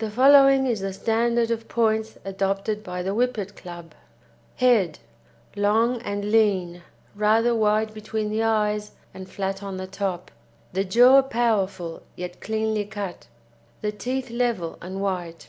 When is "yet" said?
12.16-12.42